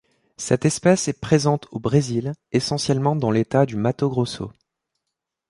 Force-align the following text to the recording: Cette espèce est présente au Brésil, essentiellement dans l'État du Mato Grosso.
Cette 0.37 0.65
espèce 0.65 1.07
est 1.09 1.21
présente 1.21 1.67
au 1.69 1.79
Brésil, 1.79 2.33
essentiellement 2.51 3.15
dans 3.15 3.29
l'État 3.29 3.67
du 3.67 3.75
Mato 3.75 4.09
Grosso. 4.09 4.51